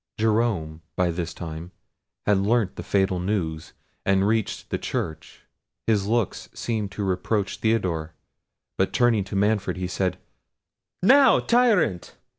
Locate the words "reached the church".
4.27-5.41